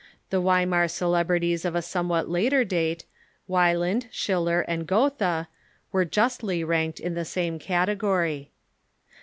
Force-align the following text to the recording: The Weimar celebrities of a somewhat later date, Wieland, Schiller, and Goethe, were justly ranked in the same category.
The 0.31 0.41
Weimar 0.41 0.87
celebrities 0.87 1.63
of 1.63 1.75
a 1.75 1.81
somewhat 1.83 2.27
later 2.27 2.63
date, 2.63 3.05
Wieland, 3.47 4.07
Schiller, 4.09 4.61
and 4.61 4.87
Goethe, 4.87 5.45
were 5.91 6.05
justly 6.05 6.63
ranked 6.63 6.99
in 6.99 7.13
the 7.13 7.23
same 7.23 7.59
category. 7.59 8.49